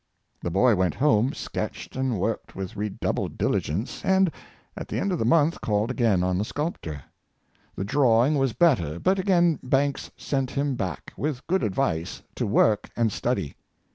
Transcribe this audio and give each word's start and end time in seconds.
The 0.41 0.49
boy 0.49 0.73
went 0.75 0.95
home— 0.95 1.31
sketched 1.33 1.95
and 1.95 2.17
worked 2.17 2.55
with 2.55 2.75
redoubled 2.75 3.37
diligence— 3.37 4.03
and, 4.03 4.31
at 4.75 4.87
the 4.87 4.99
end 4.99 5.11
of 5.11 5.19
the 5.19 5.25
month, 5.25 5.61
called 5.61 5.91
again 5.91 6.23
on 6.23 6.39
the 6.39 6.43
sculptor. 6.43 7.03
The 7.75 7.83
drawing 7.83 8.33
was 8.39 8.53
better; 8.53 8.97
but 8.97 9.19
again 9.19 9.59
Banks 9.61 10.09
sent 10.17 10.49
him 10.49 10.73
back, 10.73 11.13
with 11.17 11.45
good 11.45 11.61
advice, 11.61 12.23
to 12.33 12.47
work 12.47 12.89
and 12.97 13.11
study. 13.11 13.55